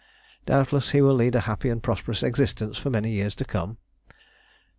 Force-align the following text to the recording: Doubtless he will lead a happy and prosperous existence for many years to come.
Doubtless 0.47 0.89
he 0.89 1.01
will 1.03 1.13
lead 1.13 1.35
a 1.35 1.41
happy 1.41 1.69
and 1.69 1.83
prosperous 1.83 2.23
existence 2.23 2.79
for 2.79 2.89
many 2.89 3.11
years 3.11 3.35
to 3.35 3.45
come. 3.45 3.77